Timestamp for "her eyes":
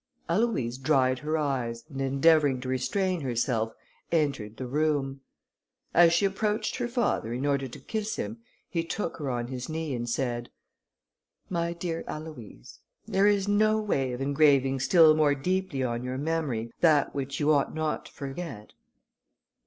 1.19-1.83